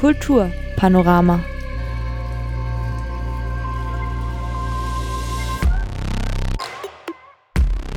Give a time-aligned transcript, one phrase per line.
[0.00, 1.40] Kulturpanorama.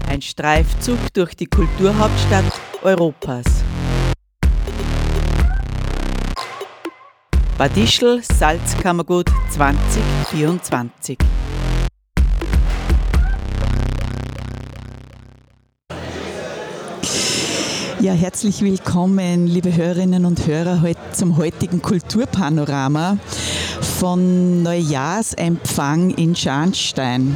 [0.10, 2.44] Ein Streifzug durch die Kulturhauptstadt
[2.82, 3.46] Europas.
[7.58, 11.18] Bad Ischl Salzkammergut 2024.
[18.04, 23.18] Ja, herzlich willkommen, liebe Hörerinnen und Hörer, zum heutigen Kulturpanorama
[23.80, 27.34] von Neujahrsempfang in Scharnstein.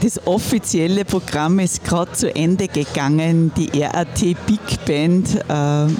[0.00, 3.52] Das offizielle Programm ist gerade zu Ende gegangen.
[3.58, 5.92] Die RAT Big Band äh,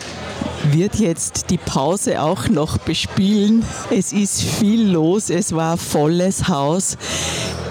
[0.73, 3.65] wird jetzt die Pause auch noch bespielen.
[3.91, 6.97] Es ist viel los, es war volles Haus.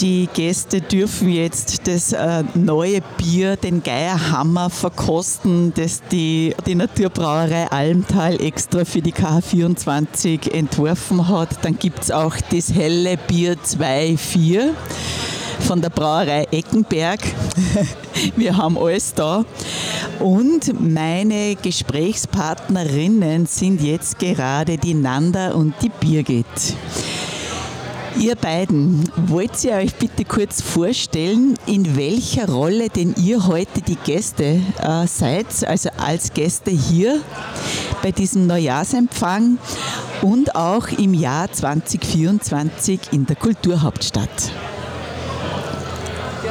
[0.02, 7.72] Die Gäste dürfen jetzt das äh, neue Bier, den Geierhammer, verkosten, das die, die Naturbrauerei
[7.72, 11.64] Almtal extra für die KH24 entworfen hat.
[11.64, 14.72] Dann gibt es auch das helle Bier 2.4
[15.64, 17.20] von der Brauerei Eckenberg.
[18.36, 19.46] Wir haben alles da.
[20.20, 26.46] Und meine Gesprächspartnerinnen sind jetzt gerade die Nanda und die Birgit.
[28.20, 33.96] Ihr beiden, wollt ihr euch bitte kurz vorstellen, in welcher Rolle denn ihr heute die
[33.96, 37.22] Gäste äh, seid, also als Gäste hier
[38.04, 39.58] bei diesem Neujahrsempfang
[40.22, 44.52] und auch im Jahr 2024 in der Kulturhauptstadt?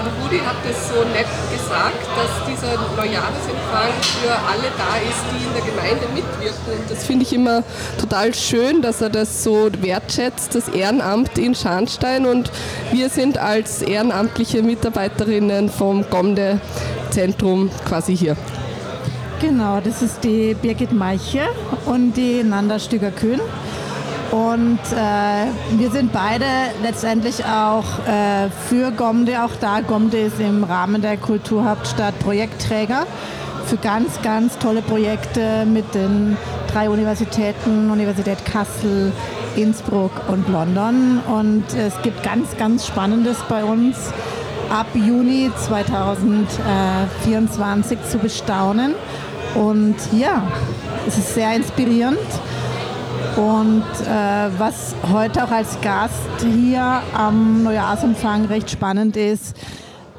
[0.02, 5.44] Ja, Rudi hat es so nett gesagt, dass dieser Neujahresempfang für alle da ist, die
[5.44, 6.80] in der Gemeinde mitwirken.
[6.80, 7.62] Und das finde ich immer
[8.00, 12.26] total schön, dass er das so wertschätzt, das Ehrenamt in Scharnstein.
[12.26, 12.50] Und
[12.90, 18.36] wir sind als ehrenamtliche Mitarbeiterinnen vom Gomde-Zentrum quasi hier.
[19.40, 21.42] Genau, das ist die Birgit Meiche
[21.86, 23.40] und die Nanda Stüger-Kühn.
[24.32, 25.46] Und äh,
[25.78, 26.46] wir sind beide
[26.82, 29.82] letztendlich auch äh, für Gomde auch da.
[29.82, 33.06] Gomde ist im Rahmen der Kulturhauptstadt Projektträger
[33.66, 36.38] für ganz, ganz tolle Projekte mit den
[36.72, 39.12] drei Universitäten, Universität Kassel,
[39.54, 41.20] Innsbruck und London.
[41.28, 43.98] Und es gibt ganz, ganz Spannendes bei uns
[44.70, 48.94] ab Juni 2024 zu bestaunen.
[49.54, 50.42] Und ja,
[51.06, 52.16] es ist sehr inspirierend.
[53.36, 59.56] Und äh, was heute auch als Gast hier am Neujahrsempfang recht spannend ist,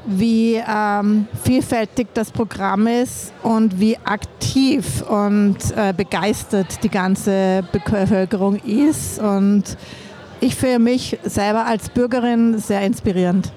[0.05, 8.55] wie ähm, vielfältig das Programm ist und wie aktiv und äh, begeistert die ganze Bevölkerung
[8.55, 9.19] ist.
[9.19, 9.77] Und
[10.39, 13.51] ich für mich selber als Bürgerin sehr inspirierend.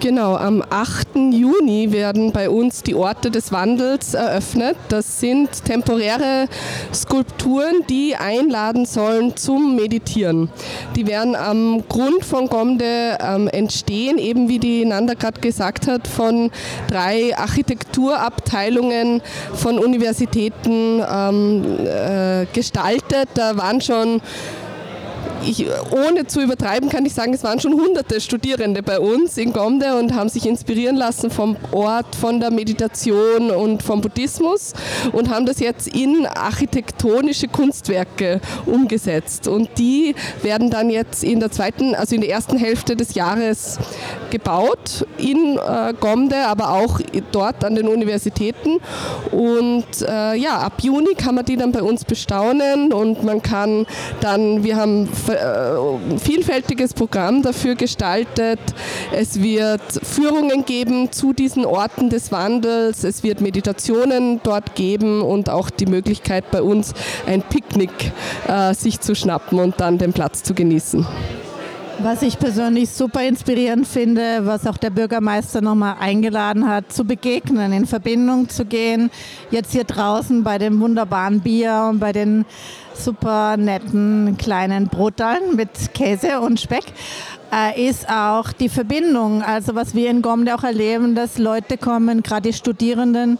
[0.00, 1.08] Genau, am 8.
[1.30, 4.78] Juni werden bei uns die Orte des Wandels eröffnet.
[4.88, 6.46] Das sind temporäre
[6.94, 10.48] Skulpturen, die einladen sollen zum Meditieren.
[10.96, 16.08] Die werden am Grund von Gomde ähm, entstehen, eben wie die Nanda gerade gesagt hat,
[16.08, 16.50] von
[16.88, 19.20] drei Architekturabteilungen
[19.52, 23.28] von Universitäten ähm, äh, gestaltet.
[23.34, 24.22] Da waren schon
[25.44, 29.52] ich, ohne zu übertreiben kann ich sagen, es waren schon hunderte Studierende bei uns in
[29.52, 34.72] Gomde und haben sich inspirieren lassen vom Ort, von der Meditation und vom Buddhismus
[35.12, 39.48] und haben das jetzt in architektonische Kunstwerke umgesetzt.
[39.48, 43.78] Und die werden dann jetzt in der zweiten, also in der ersten Hälfte des Jahres
[44.30, 47.00] gebaut in äh, Gomde, aber auch
[47.32, 48.78] dort an den Universitäten.
[49.30, 53.86] Und äh, ja, ab Juni kann man die dann bei uns bestaunen und man kann
[54.20, 55.08] dann, wir haben
[56.18, 58.60] vielfältiges Programm dafür gestaltet.
[59.12, 63.04] Es wird Führungen geben zu diesen Orten des Wandels.
[63.04, 66.94] Es wird Meditationen dort geben und auch die Möglichkeit bei uns
[67.26, 68.12] ein Picknick
[68.48, 71.06] äh, sich zu schnappen und dann den Platz zu genießen.
[72.02, 77.74] Was ich persönlich super inspirierend finde, was auch der Bürgermeister nochmal eingeladen hat, zu begegnen,
[77.74, 79.10] in Verbindung zu gehen.
[79.50, 82.46] Jetzt hier draußen bei dem wunderbaren Bier und bei den
[83.04, 86.84] super netten kleinen Brotteiln mit Käse und Speck,
[87.52, 89.42] äh, ist auch die Verbindung.
[89.42, 93.38] Also was wir in Gomde auch erleben, dass Leute kommen, gerade die Studierenden,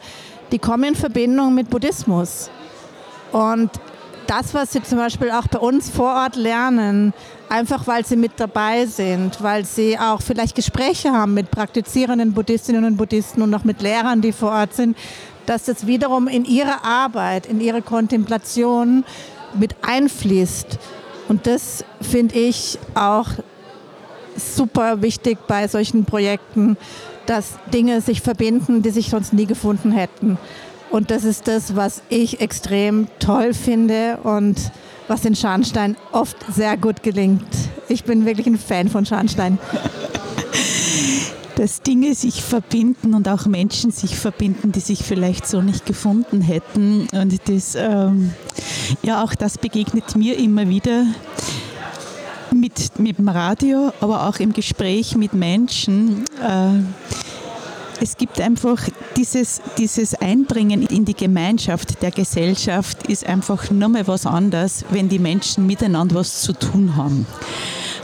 [0.53, 2.51] die kommen in Verbindung mit Buddhismus.
[3.33, 3.71] Und
[4.27, 7.13] das, was sie zum Beispiel auch bei uns vor Ort lernen,
[7.49, 12.85] einfach weil sie mit dabei sind, weil sie auch vielleicht Gespräche haben mit praktizierenden Buddhistinnen
[12.85, 14.97] und Buddhisten und auch mit Lehrern, die vor Ort sind,
[15.47, 19.05] dass das wiederum in ihre Arbeit, in ihre Kontemplation
[19.55, 20.79] mit einfließt.
[21.29, 23.29] Und das finde ich auch
[24.37, 26.77] super wichtig bei solchen Projekten,
[27.27, 30.39] dass Dinge sich verbinden, die sich sonst nie gefunden hätten.
[30.91, 34.73] Und das ist das, was ich extrem toll finde und
[35.07, 37.47] was in Scharnstein oft sehr gut gelingt.
[37.89, 39.59] Ich bin wirklich ein Fan von Scharnstein.
[41.61, 46.41] dass Dinge sich verbinden und auch Menschen sich verbinden, die sich vielleicht so nicht gefunden
[46.41, 47.07] hätten.
[47.13, 48.33] Und das, ähm,
[49.03, 51.05] ja, auch das begegnet mir immer wieder
[52.51, 56.25] mit, mit dem Radio, aber auch im Gespräch mit Menschen.
[56.43, 56.79] Äh,
[58.01, 64.25] es gibt einfach dieses, dieses Einbringen in die Gemeinschaft der Gesellschaft ist einfach nochmal was
[64.25, 67.27] anderes, wenn die Menschen miteinander was zu tun haben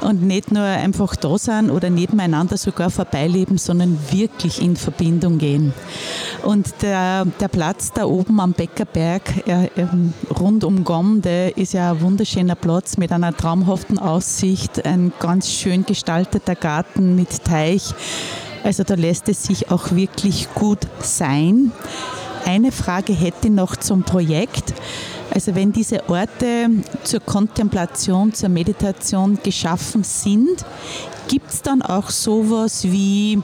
[0.00, 5.72] und nicht nur einfach da sein oder nebeneinander sogar vorbeileben, sondern wirklich in Verbindung gehen.
[6.44, 9.68] Und der, der Platz da oben am Bäckerberg, äh,
[10.38, 15.84] rund um Gomde, ist ja ein wunderschöner Platz mit einer traumhaften Aussicht, ein ganz schön
[15.84, 17.94] gestalteter Garten mit Teich.
[18.64, 21.72] Also da lässt es sich auch wirklich gut sein.
[22.46, 24.72] Eine Frage hätte ich noch zum Projekt.
[25.30, 26.70] Also wenn diese Orte
[27.02, 30.64] zur Kontemplation, zur Meditation geschaffen sind,
[31.26, 33.38] gibt es dann auch sowas wie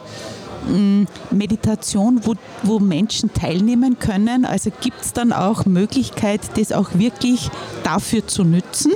[0.69, 1.03] mm,
[1.33, 4.45] Meditation, wo, wo Menschen teilnehmen können?
[4.45, 7.51] Also gibt es dann auch Möglichkeit, das auch wirklich
[7.83, 8.93] dafür zu nützen?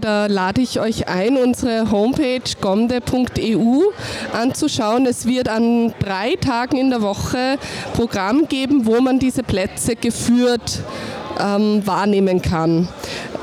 [0.00, 3.82] Da lade ich euch ein, unsere Homepage gomde.eu
[4.32, 5.06] anzuschauen.
[5.06, 7.58] Es wird an drei Tagen in der Woche
[7.94, 10.80] Programm geben, wo man diese Plätze geführt
[11.38, 12.88] ähm, wahrnehmen kann.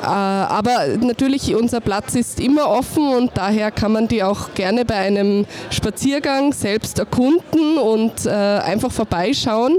[0.01, 4.85] Äh, aber natürlich, unser Platz ist immer offen und daher kann man die auch gerne
[4.85, 9.77] bei einem Spaziergang selbst erkunden und äh, einfach vorbeischauen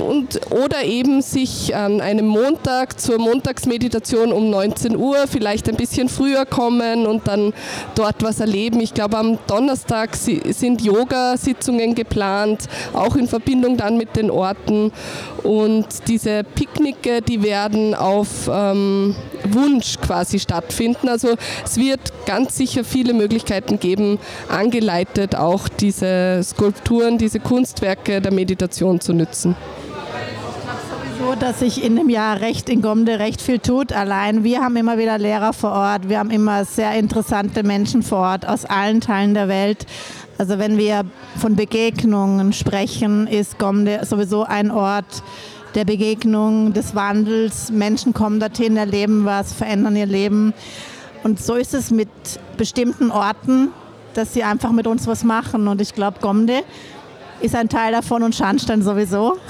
[0.00, 6.08] und, oder eben sich an einem Montag zur Montagsmeditation um 19 Uhr vielleicht ein bisschen
[6.08, 7.52] früher kommen und dann
[7.94, 8.80] dort was erleben.
[8.80, 14.92] Ich glaube, am Donnerstag sind Yoga-Sitzungen geplant, auch in Verbindung dann mit den Orten.
[15.42, 19.14] Und diese Picknicke, die werden auf ähm,
[19.44, 21.08] Wunsch quasi stattfinden.
[21.08, 24.18] Also es wird ganz sicher viele Möglichkeiten geben,
[24.48, 29.56] angeleitet auch diese Skulpturen, diese Kunstwerke der Meditation zu nützen
[31.20, 33.92] so, dass sich in dem Jahr recht in Gomde recht viel tut.
[33.92, 38.18] Allein wir haben immer wieder Lehrer vor Ort, wir haben immer sehr interessante Menschen vor
[38.20, 39.86] Ort aus allen Teilen der Welt.
[40.38, 41.04] Also wenn wir
[41.36, 45.22] von Begegnungen sprechen, ist Gomde sowieso ein Ort
[45.74, 47.70] der Begegnung, des Wandels.
[47.70, 50.54] Menschen kommen dorthin, erleben was, verändern ihr Leben.
[51.22, 52.08] Und so ist es mit
[52.56, 53.68] bestimmten Orten,
[54.14, 55.68] dass sie einfach mit uns was machen.
[55.68, 56.62] Und ich glaube, Gomde
[57.42, 59.36] ist ein Teil davon und Scharnstein sowieso.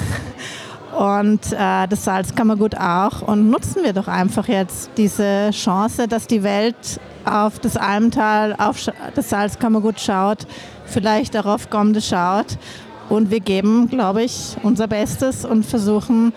[0.97, 3.23] Und äh, das Salzkammergut auch.
[3.23, 8.91] Und nutzen wir doch einfach jetzt diese Chance, dass die Welt auf das Almtal, auf
[9.15, 10.47] das Salzkammergut schaut,
[10.87, 12.59] vielleicht auch auf Gomde schaut.
[13.09, 16.33] Und wir geben, glaube ich, unser Bestes und versuchen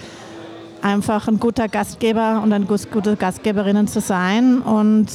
[0.82, 5.08] einfach ein guter Gastgeber und eine gute Gastgeberinnen zu sein und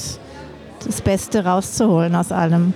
[0.84, 2.72] das Beste rauszuholen aus allem.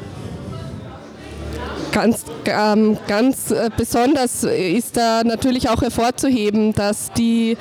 [1.93, 7.57] Ganz, ähm, ganz äh, besonders ist da natürlich auch hervorzuheben, dass die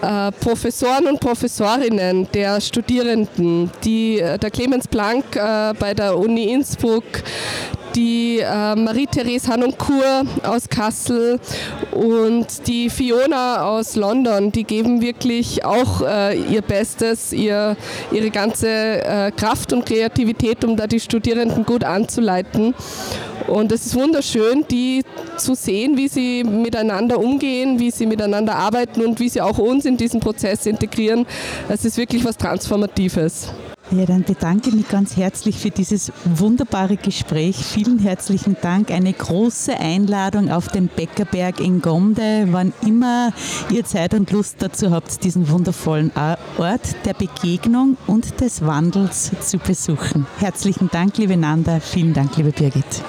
[0.00, 6.50] äh, Professoren und Professorinnen der Studierenden, die, äh, der Clemens Planck äh, bei der Uni
[6.50, 7.04] Innsbruck,
[7.94, 11.38] die äh, Marie-Therese Hanoncourt aus Kassel
[11.92, 17.76] und die Fiona aus London, die geben wirklich auch äh, ihr Bestes, ihr,
[18.12, 22.74] ihre ganze äh, Kraft und Kreativität, um da die Studierenden gut anzuleiten.
[23.46, 25.02] Und es ist wunderschön, die
[25.36, 29.84] zu sehen, wie sie miteinander umgehen, wie sie miteinander arbeiten und wie sie auch uns
[29.84, 31.26] in diesen Prozess integrieren.
[31.68, 33.48] Es ist wirklich was Transformatives.
[33.90, 37.56] Ja, dann bedanke ich mich ganz herzlich für dieses wunderbare Gespräch.
[37.56, 38.90] Vielen herzlichen Dank.
[38.90, 43.32] Eine große Einladung auf den Bäckerberg in Gomde, wann immer
[43.70, 49.58] ihr Zeit und Lust dazu habt, diesen wundervollen Ort der Begegnung und des Wandels zu
[49.58, 50.26] besuchen.
[50.38, 51.78] Herzlichen Dank, liebe Nanda.
[51.78, 53.02] Vielen Dank, liebe Birgit.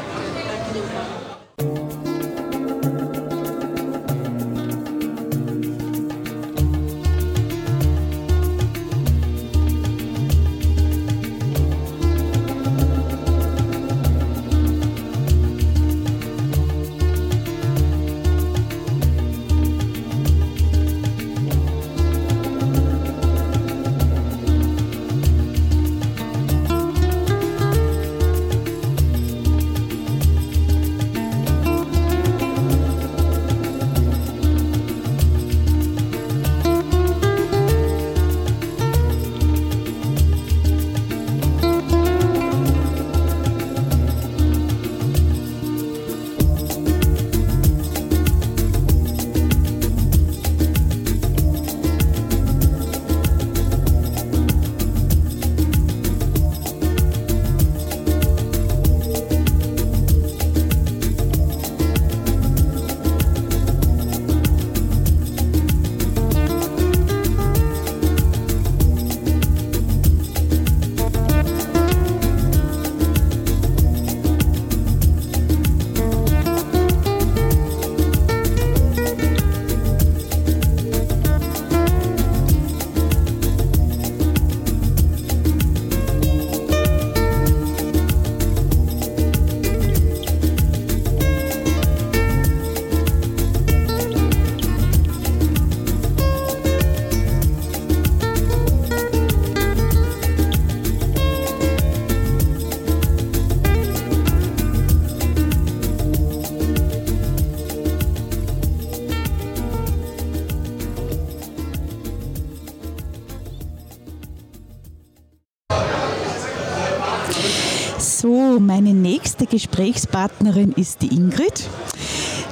[118.86, 121.64] Meine nächste Gesprächspartnerin ist die Ingrid.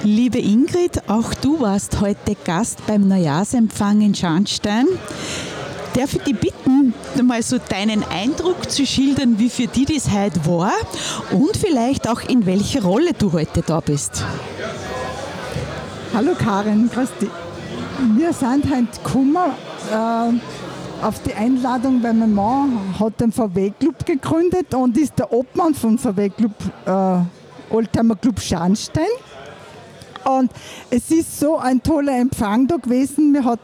[0.02, 4.88] Liebe Ingrid, auch du warst heute Gast beim Neujahrsempfang in Scharnstein.
[5.94, 10.44] Darf ich dich bitten, mal so deinen Eindruck zu schildern, wie für dich das heute
[10.48, 10.74] war
[11.30, 14.26] und vielleicht auch in welcher Rolle du heute da bist?
[16.16, 17.30] Hallo Karin, grüß dich.
[18.18, 19.38] Wir sind heute gekommen
[19.92, 20.63] äh,
[21.02, 25.98] auf die Einladung, weil mein Mann hat den VW-Club gegründet und ist der Obmann vom
[25.98, 26.52] VW-Club
[26.86, 29.04] äh, Oldtimer Club Scharnstein.
[30.26, 30.52] Und
[30.90, 33.32] es ist so ein toller Empfang da gewesen.
[33.32, 33.60] Mir hat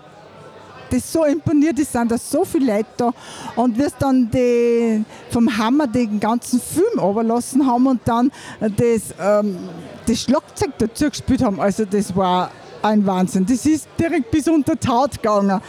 [0.90, 3.14] das so imponiert, es sind da so viele Leute da.
[3.56, 9.58] Und wir dann die, vom Hammer den ganzen Film überlassen haben und dann das, ähm,
[10.06, 11.60] das Schlagzeug dazu gespielt haben.
[11.60, 13.46] Also das war ein Wahnsinn.
[13.46, 15.62] Das ist direkt bis unter die Haut gegangen.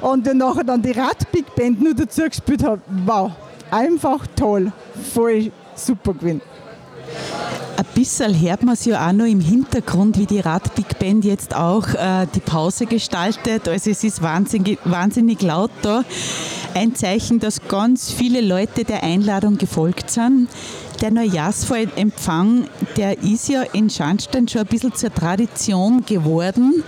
[0.00, 2.80] Und dann nachher dann die Rad-Big Band nur dazu gespielt hat.
[3.04, 3.32] Wow,
[3.70, 4.72] einfach toll.
[5.12, 6.40] Voll super gewesen.
[7.76, 11.24] Ein bisschen hört man es ja auch noch im Hintergrund, wie die Rad Big Band
[11.24, 13.68] jetzt auch äh, die Pause gestaltet.
[13.68, 16.04] Also es ist wahnsinnig, wahnsinnig laut da.
[16.74, 20.48] Ein Zeichen, dass ganz viele Leute der Einladung gefolgt sind.
[21.00, 22.66] Der Neujahrsempfang,
[22.98, 26.84] der ist ja in Scharnstein schon ein bisschen zur Tradition geworden.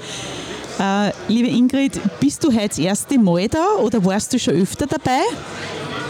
[0.79, 4.87] Äh, liebe Ingrid, bist du heute das erste Mal da oder warst du schon öfter
[4.87, 5.21] dabei?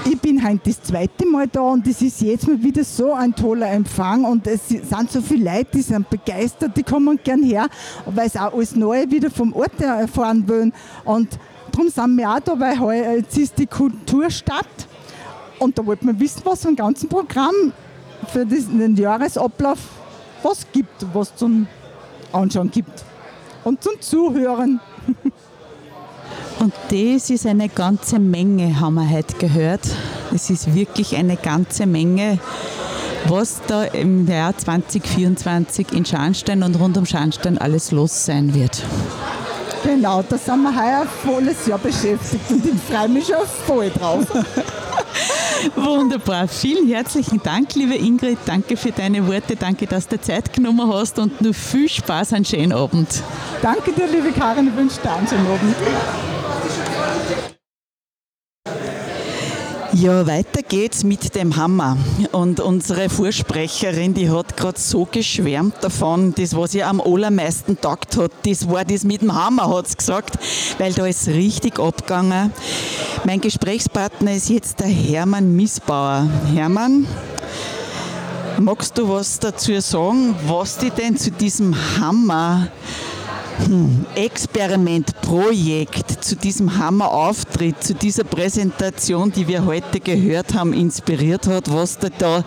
[0.04, 3.34] Ich bin heute das zweite Mal da und es ist jetzt mal wieder so ein
[3.34, 7.68] toller Empfang und es sind so viele Leute, die sind begeistert, die kommen gern her,
[8.06, 10.72] weil sie auch alles Neue wieder vom Ort erfahren wollen.
[11.04, 11.38] Und
[11.70, 14.66] darum sind wir auch da, weil jetzt ist die Kulturstadt
[15.58, 17.72] und da wollten wir wissen, was vom ganzen Programm
[18.32, 19.78] für den Jahresablauf
[20.42, 21.66] was gibt, was zum
[22.32, 23.04] Anschauen gibt
[23.64, 24.80] und zum Zuhören.
[26.58, 29.80] Und das ist eine ganze Menge, haben wir heute gehört.
[30.34, 32.38] Es ist wirklich eine ganze Menge,
[33.26, 38.82] was da im Jahr 2024 in Scharnstein und rund um Scharnstein alles los sein wird.
[39.82, 44.24] Genau, da sind wir heuer volles Jahr beschäftigt und ich freue mich schon voll drauf.
[45.76, 46.48] Wunderbar.
[46.48, 48.38] Vielen herzlichen Dank, liebe Ingrid.
[48.46, 49.56] Danke für deine Worte.
[49.56, 53.22] Danke, dass du Zeit genommen hast und nur viel Spaß, einen schönen Abend.
[53.60, 54.68] Danke dir, liebe Karin.
[54.68, 55.74] Ich wünsche dir einen schönen Abend.
[60.02, 61.96] Ja, weiter geht's mit dem Hammer.
[62.32, 68.16] Und unsere Vorsprecherin, die hat gerade so geschwärmt davon, das, was ihr am allermeisten taugt
[68.16, 70.40] hat, das war das mit dem Hammer, hat sie gesagt,
[70.78, 72.52] weil da ist richtig abgegangen.
[73.24, 76.28] Mein Gesprächspartner ist jetzt der Hermann Missbauer.
[76.52, 77.06] Hermann,
[78.58, 82.66] magst du was dazu sagen, was die denn zu diesem Hammer
[84.14, 91.72] Experiment, Projekt zu diesem Hammerauftritt, zu dieser Präsentation, die wir heute gehört haben, inspiriert hat,
[91.72, 92.44] was da, da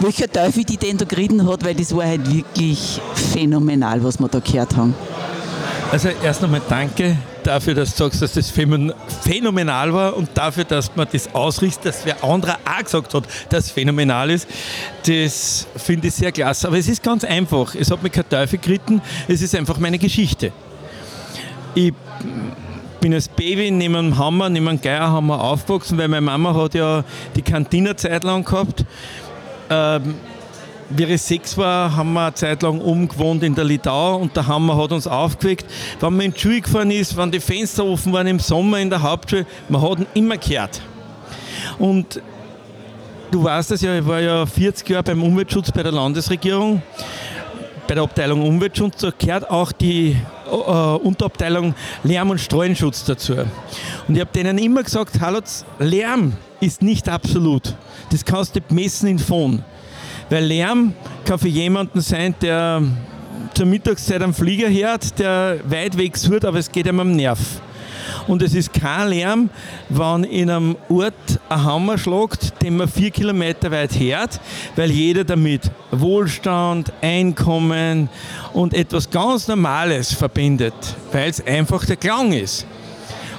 [0.00, 4.28] welcher Teufel die denn da geritten hat, weil das war halt wirklich phänomenal, was wir
[4.28, 4.94] da gehört haben.
[5.92, 7.16] Also erst einmal danke
[7.46, 12.04] dafür, dass du sagst, dass das phänomenal war und dafür, dass man das ausrichtet, dass
[12.04, 14.48] wer anderer auch gesagt hat, dass es phänomenal ist.
[15.06, 16.68] Das finde ich sehr klasse.
[16.68, 17.74] Aber es ist ganz einfach.
[17.74, 19.00] Es hat mir kein Teufel geritten.
[19.28, 20.52] Es ist einfach meine Geschichte.
[21.74, 21.92] Ich
[23.00, 27.04] bin als Baby neben einem Hammer, neben einem Geierhammer aufgewachsen, weil meine Mama hat ja
[27.34, 28.84] die Kantine Zeit lang gehabt.
[29.70, 30.14] Ähm,
[30.90, 34.46] wie ich sechs war, haben wir eine Zeit lang umgewohnt in der Lidau und der
[34.46, 35.64] Hammer hat uns aufgeweckt.
[36.00, 38.90] Wenn man in die Schule gefahren ist, wenn die Fenster offen waren im Sommer in
[38.90, 40.80] der Hauptschule, man hat ihn immer gehört.
[41.78, 42.20] Und
[43.30, 46.82] du weißt es ja, ich war ja 40 Jahre beim Umweltschutz bei der Landesregierung,
[47.86, 50.16] bei der Abteilung Umweltschutz, da gehört auch die
[50.46, 53.34] äh, Unterabteilung Lärm- und Strahlenschutz dazu.
[54.08, 55.40] Und ich habe denen immer gesagt, hallo,
[55.78, 57.74] Lärm ist nicht absolut.
[58.10, 59.64] Das kannst du messen in Phon.
[60.30, 60.94] Weil Lärm
[61.24, 62.82] kann für jemanden sein, der
[63.52, 67.38] zur Mittagszeit am Flieger hört, der weit weg hört, aber es geht ihm am Nerv.
[68.28, 69.50] Und es ist kein Lärm,
[69.88, 71.14] wenn in einem Ort
[71.48, 74.40] ein Hammer schlägt, den man vier Kilometer weit hört,
[74.76, 78.08] weil jeder damit Wohlstand, Einkommen
[78.52, 80.74] und etwas ganz Normales verbindet,
[81.10, 82.66] weil es einfach der Klang ist.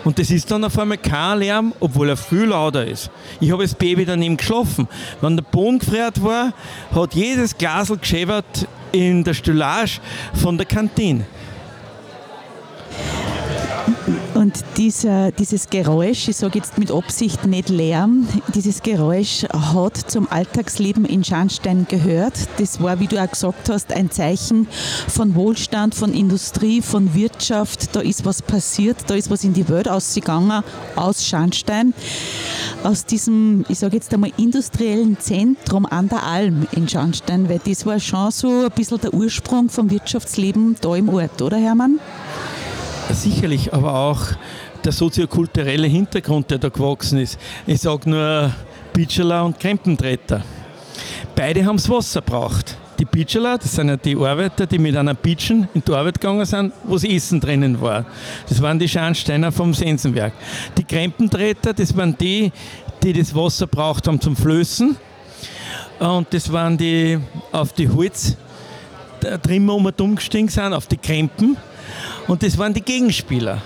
[0.04, 3.12] Und das ist dann auf einmal kein Lärm, obwohl er viel lauter ist.
[3.40, 4.88] Ich habe das Baby daneben geschlafen.
[5.22, 6.54] Wenn der Boden gefriert war,
[6.94, 10.00] hat jedes Glasel geschäbert in der Stillage
[10.34, 11.26] von der Kantine.
[14.42, 20.28] Und dieser, dieses Geräusch, ich sage jetzt mit Absicht nicht Lärm, dieses Geräusch hat zum
[20.32, 22.34] Alltagsleben in Scharnstein gehört.
[22.58, 24.68] Das war, wie du auch gesagt hast, ein Zeichen
[25.08, 27.96] von Wohlstand, von Industrie, von Wirtschaft.
[27.96, 30.64] Da ist was passiert, da ist was in die Welt ausgegangen
[30.96, 31.94] aus Scharnstein,
[32.84, 37.86] aus diesem, ich sage jetzt einmal, industriellen Zentrum an der Alm in Scharnstein, weil das
[37.86, 42.00] war schon so ein bisschen der Ursprung vom Wirtschaftsleben da im Ort, oder Hermann?
[43.14, 44.22] Sicherlich, aber auch
[44.84, 47.38] der soziokulturelle Hintergrund, der da gewachsen ist.
[47.68, 48.52] Ich sage nur
[48.94, 50.44] Bitscheler und Krempentreter.
[51.36, 52.78] Beide haben das Wasser braucht.
[52.98, 56.46] Die Bitscheler, das sind ja die Arbeiter, die mit einer Bitschen in die Arbeit gegangen
[56.46, 58.06] sind, wo das Essen drinnen war.
[58.48, 60.34] Das waren die Scharnsteiner vom Sensenwerk.
[60.78, 62.52] Die Krempentreter, das waren die,
[63.04, 64.96] die das Wasser braucht haben zum Flößen.
[66.00, 67.20] Und das waren die
[67.52, 68.38] auf die Holz
[69.44, 71.58] Trimmer um und umgestiegen sind, auf die Krempen.
[72.28, 73.62] Und das waren die Gegenspieler.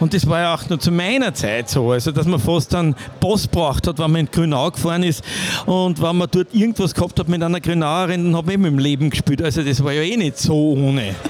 [0.00, 2.94] Und das war ja auch nur zu meiner Zeit so, also dass man fast einen
[3.18, 5.24] Boss braucht hat, wenn man in Grünau gefahren ist
[5.66, 8.78] und wenn man dort irgendwas gehabt hat mit einer Grünauerin, dann hat man eben im
[8.78, 9.42] Leben gespielt.
[9.42, 11.16] Also das war ja eh nicht so ohne.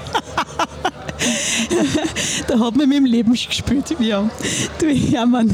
[2.47, 4.29] da hat man mit dem Leben gespielt, ja.
[4.77, 5.53] Du Hermann,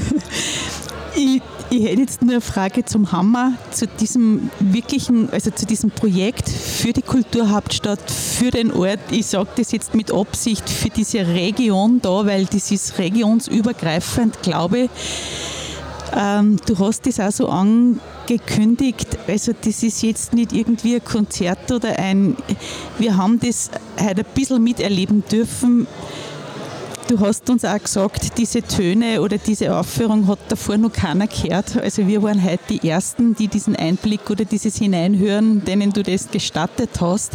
[1.15, 5.91] ich ich hätte jetzt nur eine Frage zum Hammer, zu diesem wirklichen, also zu diesem
[5.91, 8.99] Projekt für die Kulturhauptstadt, für den Ort.
[9.11, 14.79] Ich sage das jetzt mit Absicht für diese Region da, weil das ist regionsübergreifend, glaube
[14.79, 14.89] ich.
[16.15, 21.71] Ähm, du hast das auch so angekündigt, also das ist jetzt nicht irgendwie ein Konzert
[21.71, 22.37] oder ein,
[22.99, 25.87] wir haben das heute ein bisschen miterleben dürfen
[27.07, 31.77] Du hast uns auch gesagt, diese Töne oder diese Aufführung hat davor noch keiner gehört.
[31.77, 36.31] Also wir waren heute die Ersten, die diesen Einblick oder dieses Hineinhören, denen du das
[36.31, 37.33] gestattet hast.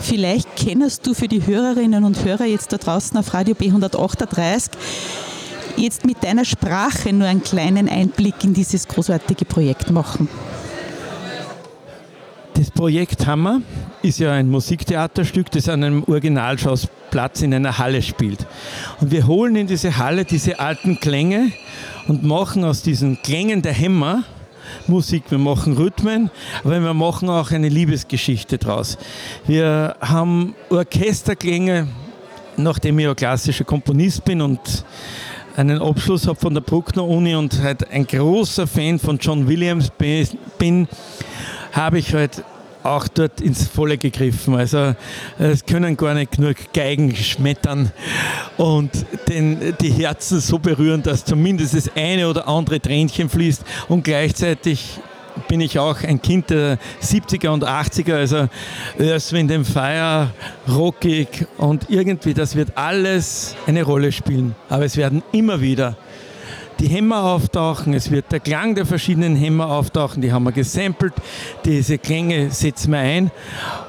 [0.00, 4.70] Vielleicht kennst du für die Hörerinnen und Hörer jetzt da draußen auf Radio B138
[5.76, 10.26] jetzt mit deiner Sprache nur einen kleinen Einblick in dieses großartige Projekt machen.
[12.54, 13.60] Das Projekt Hammer
[14.02, 18.46] ist ja ein Musiktheaterstück, das an einem Originalschausplatz in einer Halle spielt.
[19.00, 21.52] Und wir holen in diese Halle diese alten Klänge
[22.08, 24.24] und machen aus diesen Klängen der Hämmer
[24.86, 26.30] Musik, wir machen Rhythmen,
[26.64, 28.98] aber wir machen auch eine Liebesgeschichte draus.
[29.46, 31.88] Wir haben Orchesterklänge,
[32.56, 34.84] nachdem ich ja klassischer Komponist bin und
[35.56, 39.90] einen Abschluss habe von der Bruckner Uni und halt ein großer Fan von John Williams
[40.58, 40.88] bin,
[41.72, 42.42] habe ich halt
[42.82, 44.54] auch dort ins Volle gegriffen.
[44.54, 44.94] Also
[45.38, 47.92] es können gar nicht genug Geigen schmettern
[48.56, 48.90] und
[49.28, 55.00] den, die Herzen so berühren, dass zumindest das eine oder andere Tränchen fließt und gleichzeitig
[55.48, 58.48] bin ich auch ein Kind der 70er und 80er, also
[58.98, 60.30] Earth, Wind and Fire,
[60.68, 64.54] rockig und irgendwie, das wird alles eine Rolle spielen.
[64.68, 65.96] Aber es werden immer wieder
[66.82, 71.14] die Hämmer auftauchen, es wird der Klang der verschiedenen Hämmer auftauchen, die haben wir gesampelt,
[71.64, 73.30] diese Klänge setzen wir ein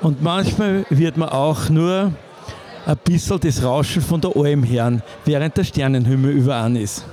[0.02, 2.12] und manchmal wird man auch nur
[2.86, 7.04] ein bisschen das Rauschen von der Alm hören, während der Sternenhimmel überan ist.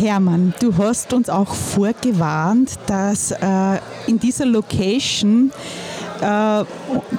[0.00, 3.78] Hermann, du hast uns auch vorgewarnt, dass äh,
[4.08, 5.52] in dieser Location
[6.20, 6.64] äh,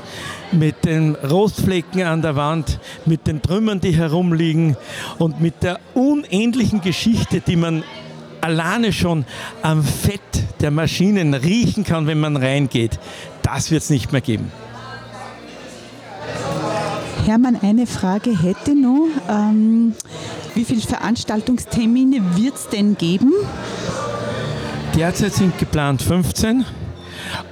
[0.52, 4.76] mit den Rostflecken an der Wand, mit den Trümmern, die herumliegen
[5.18, 7.84] und mit der unendlichen Geschichte, die man
[8.40, 9.24] alleine schon
[9.62, 10.20] am Fett
[10.60, 12.98] der Maschinen riechen kann, wenn man reingeht.
[13.42, 14.50] Das wird es nicht mehr geben.
[17.24, 19.06] Hermann, eine Frage hätte noch.
[19.28, 19.94] Ähm,
[20.54, 23.32] wie viele Veranstaltungstermine wird es denn geben?
[24.96, 26.64] Derzeit sind geplant 15.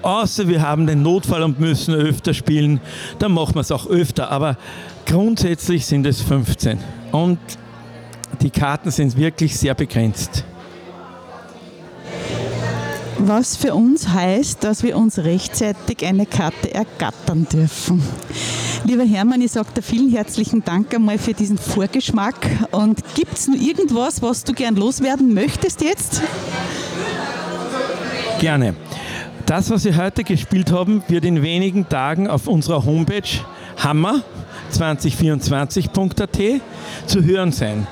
[0.02, 2.80] Außer wir haben den Notfall und müssen öfter spielen,
[3.18, 4.30] dann machen wir es auch öfter.
[4.30, 4.56] Aber
[5.06, 6.78] grundsätzlich sind es 15.
[7.12, 7.38] Und
[8.42, 10.44] die Karten sind wirklich sehr begrenzt.
[13.18, 18.02] was für uns heißt, dass wir uns rechtzeitig eine Karte ergattern dürfen.
[18.84, 22.46] Lieber Hermann, ich sage dir vielen herzlichen Dank einmal für diesen Vorgeschmack.
[22.70, 26.22] Und gibt es noch irgendwas, was du gern loswerden möchtest jetzt?
[28.38, 28.74] Gerne.
[29.46, 33.22] Das, was wir heute gespielt haben, wird in wenigen Tagen auf unserer Homepage
[33.78, 36.60] hammer2024.at
[37.06, 37.86] zu hören sein.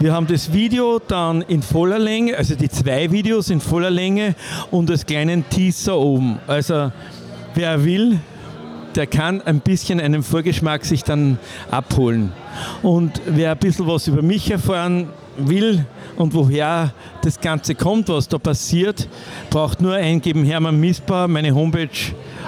[0.00, 4.34] Wir haben das Video dann in voller Länge, also die zwei Videos in voller Länge
[4.70, 6.38] und als kleinen Teaser oben.
[6.46, 6.92] Also
[7.54, 8.20] wer will,
[8.94, 11.38] der kann ein bisschen einen Vorgeschmack sich dann
[11.70, 12.34] abholen.
[12.82, 15.84] Und wer ein bisschen was über mich erfahren will
[16.16, 16.92] und woher
[17.22, 19.08] das Ganze kommt, was da passiert,
[19.50, 21.88] braucht nur eingeben Hermann Miesbauer, meine Homepage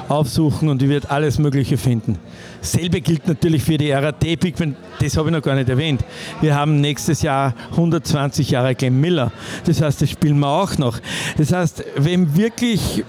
[0.09, 2.19] aufsuchen und ich werde alles Mögliche finden.
[2.61, 6.05] Selbe gilt natürlich für die RAT Pigment, das habe ich noch gar nicht erwähnt.
[6.41, 9.33] Wir haben nächstes Jahr 120 Jahre Glenn Miller.
[9.65, 10.99] Das heißt, das spielen wir auch noch.
[11.37, 13.05] Das heißt, wenn wirklich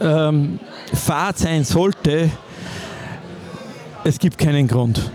[0.00, 0.58] ähm,
[0.92, 2.30] Fahrt sein sollte,
[4.04, 5.10] es gibt keinen Grund.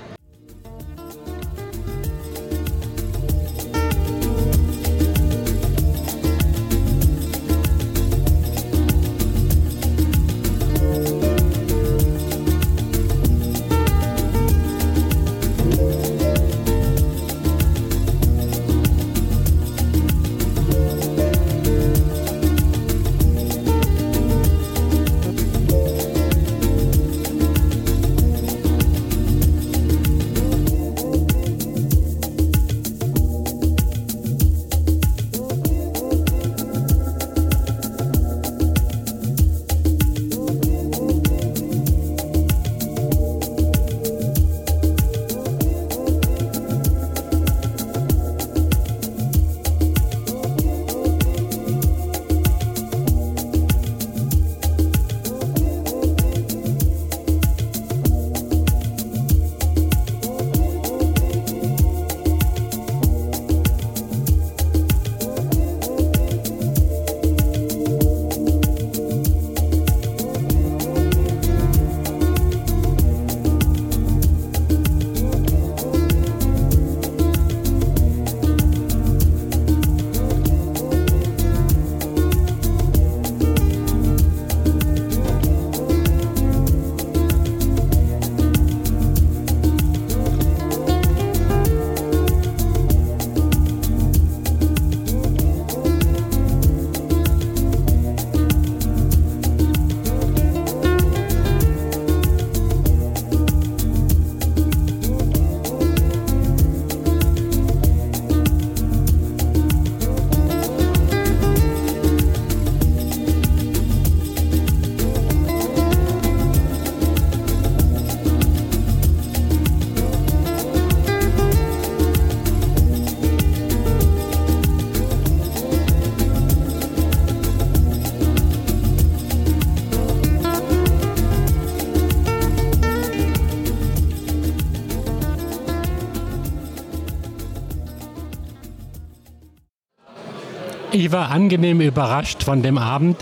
[141.15, 143.15] War angenehm überrascht von dem Abend,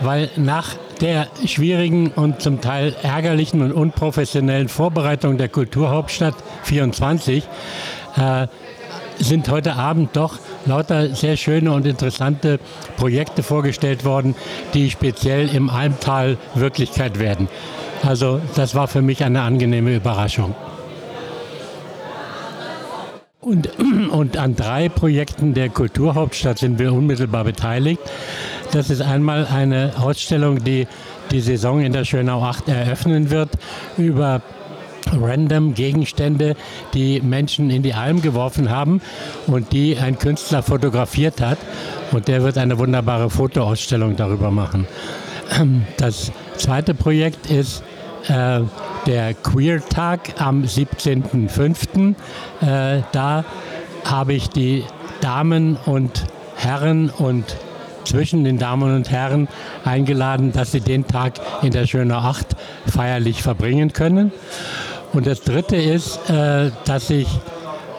[0.00, 7.46] weil nach der schwierigen und zum Teil ärgerlichen und unprofessionellen Vorbereitung der Kulturhauptstadt 24
[8.16, 8.48] äh,
[9.18, 12.58] sind heute Abend doch lauter sehr schöne und interessante
[12.96, 14.34] Projekte vorgestellt worden,
[14.74, 17.48] die speziell im Almtal Wirklichkeit werden.
[18.02, 20.56] Also das war für mich eine angenehme Überraschung.
[23.40, 23.68] Und,
[24.16, 28.00] und an drei Projekten der Kulturhauptstadt sind wir unmittelbar beteiligt.
[28.72, 30.86] Das ist einmal eine Ausstellung, die
[31.30, 33.50] die Saison in der Schönau 8 eröffnen wird
[33.98, 34.40] über
[35.12, 36.56] random Gegenstände,
[36.94, 39.02] die Menschen in die Alm geworfen haben
[39.46, 41.58] und die ein Künstler fotografiert hat.
[42.10, 44.86] Und der wird eine wunderbare Fotoausstellung darüber machen.
[45.98, 47.82] Das zweite Projekt ist
[48.28, 48.60] äh,
[49.06, 52.14] der Queer-Tag am 17.05.
[52.60, 53.44] Äh, da
[54.10, 54.84] habe ich die
[55.20, 56.24] Damen und
[56.56, 57.56] Herren und
[58.04, 59.48] zwischen den Damen und Herren
[59.84, 62.46] eingeladen, dass sie den Tag in der Schöner Acht
[62.86, 64.32] feierlich verbringen können.
[65.12, 67.28] Und das Dritte ist, äh, dass ich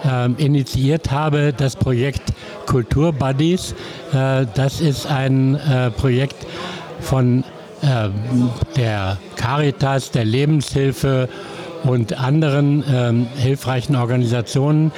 [0.06, 2.34] äh, initiiert habe das Projekt
[2.66, 3.74] Kultur Buddies.
[4.14, 6.46] Äh, das ist ein äh, Projekt
[7.00, 7.44] von
[7.82, 8.10] äh,
[8.76, 11.30] der Caritas, der Lebenshilfe
[11.84, 14.92] und anderen ähm, hilfreichen Organisationen,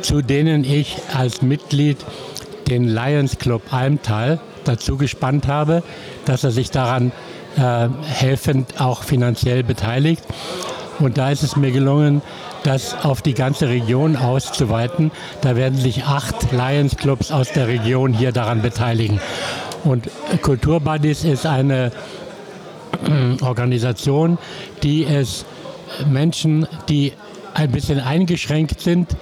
[0.00, 1.98] zu denen ich als Mitglied
[2.68, 5.82] den Lions Club Almtal dazu gespannt habe,
[6.24, 7.12] dass er sich daran
[7.56, 10.22] äh, helfend auch finanziell beteiligt.
[10.98, 12.22] Und da ist es mir gelungen,
[12.62, 15.10] das auf die ganze Region auszuweiten.
[15.40, 19.20] Da werden sich acht Lions Clubs aus der Region hier daran beteiligen.
[19.82, 20.08] Und
[20.40, 21.92] Kulturbuddies ist eine
[23.06, 24.38] äh, Organisation,
[24.82, 25.44] die es
[26.06, 27.12] Menschen, die
[27.54, 29.16] ein bisschen eingeschränkt sind,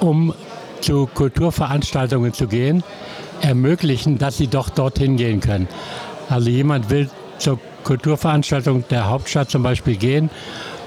[0.00, 0.34] um
[0.80, 2.82] zu Kulturveranstaltungen zu gehen,
[3.40, 5.68] ermöglichen, dass sie doch dorthin gehen können.
[6.28, 10.30] Also jemand will zur Kulturveranstaltung der Hauptstadt zum Beispiel gehen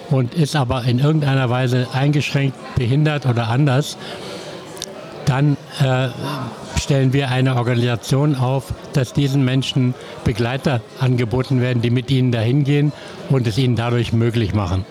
[0.10, 3.98] und ist aber in irgendeiner Weise eingeschränkt, behindert oder anders,
[5.26, 6.10] dann äh,
[6.84, 9.94] stellen wir eine Organisation auf, dass diesen Menschen
[10.24, 12.92] Begleiter angeboten werden, die mit ihnen dahin gehen
[13.30, 14.86] und es ihnen dadurch möglich machen.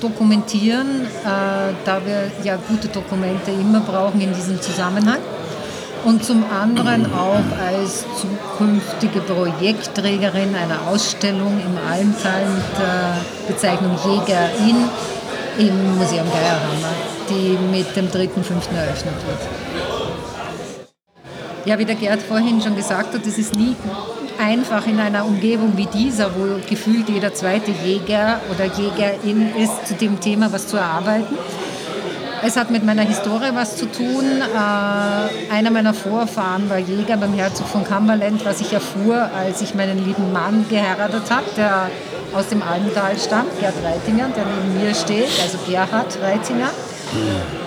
[0.00, 5.18] Dokumentieren, äh, da wir ja gute Dokumente immer brauchen in diesem Zusammenhang.
[6.04, 14.88] Und zum anderen auch als zukünftige Projektträgerin einer Ausstellung im Almtal mit der Bezeichnung Jägerin
[15.58, 16.92] im Museum Geierhammer,
[17.30, 18.74] die mit dem 3.5.
[18.74, 19.38] eröffnet wird.
[21.64, 23.76] Ja, wie der Gerd vorhin schon gesagt hat, es ist nie
[24.42, 29.94] einfach in einer Umgebung wie dieser, wo gefühlt jeder zweite Jäger oder Jägerin ist, zu
[29.94, 31.36] dem Thema was zu erarbeiten.
[32.44, 34.24] Es hat mit meiner Historie was zu tun.
[34.40, 39.76] Äh, einer meiner Vorfahren war Jäger beim Herzog von Cumberland, was ich erfuhr, als ich
[39.76, 41.88] meinen lieben Mann geheiratet habe, der
[42.34, 46.70] aus dem Almtal stammt, Gerd Reitinger, der neben mir steht, also Gerhard Reitinger.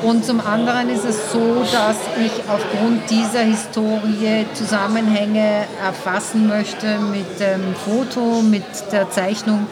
[0.02, 7.40] Und zum anderen ist es so, dass ich aufgrund dieser Historie Zusammenhänge erfassen möchte mit
[7.40, 9.68] dem Foto, mit der Zeichnung,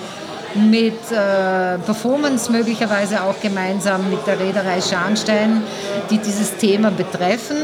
[0.55, 5.63] mit äh, Performance möglicherweise auch gemeinsam mit der Reederei Scharnstein,
[6.09, 7.57] die dieses Thema betreffen.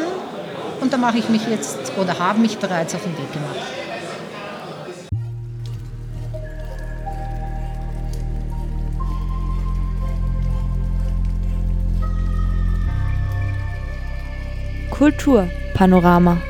[0.82, 3.59] Und da mache ich mich jetzt oder habe mich bereits auf den Weg gemacht.
[15.00, 16.42] Kulturpanorama.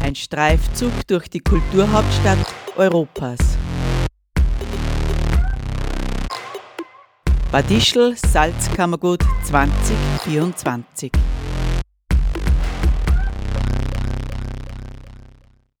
[0.00, 2.38] Ein Streifzug durch die Kulturhauptstadt
[2.76, 3.40] Europas.
[7.50, 11.10] Bad Ischl Salzkammergut 2024